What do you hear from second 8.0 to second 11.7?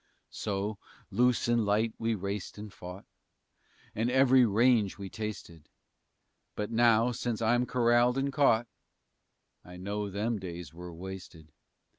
and caught, I know them days were wasted.